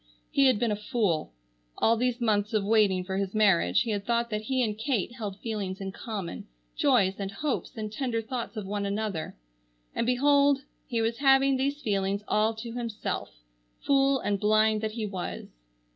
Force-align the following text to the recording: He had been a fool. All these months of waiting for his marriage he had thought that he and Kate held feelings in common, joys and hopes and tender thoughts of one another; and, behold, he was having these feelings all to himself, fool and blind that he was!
He 0.31 0.47
had 0.47 0.57
been 0.57 0.71
a 0.71 0.75
fool. 0.75 1.31
All 1.77 1.95
these 1.95 2.19
months 2.19 2.55
of 2.55 2.63
waiting 2.65 3.03
for 3.03 3.17
his 3.17 3.35
marriage 3.35 3.81
he 3.83 3.91
had 3.91 4.03
thought 4.03 4.31
that 4.31 4.41
he 4.41 4.63
and 4.63 4.75
Kate 4.75 5.11
held 5.13 5.37
feelings 5.41 5.79
in 5.79 5.91
common, 5.91 6.47
joys 6.75 7.19
and 7.19 7.29
hopes 7.29 7.77
and 7.77 7.93
tender 7.93 8.19
thoughts 8.19 8.57
of 8.57 8.65
one 8.65 8.87
another; 8.87 9.37
and, 9.93 10.07
behold, 10.07 10.63
he 10.87 11.01
was 11.03 11.17
having 11.19 11.55
these 11.55 11.83
feelings 11.83 12.23
all 12.27 12.55
to 12.55 12.71
himself, 12.71 13.29
fool 13.79 14.19
and 14.19 14.39
blind 14.39 14.81
that 14.81 14.93
he 14.93 15.05
was! 15.05 15.49